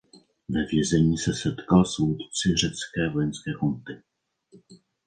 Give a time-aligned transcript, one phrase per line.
[0.49, 4.01] Ve vězení se setkal s vůdci Řecké vojenské junty.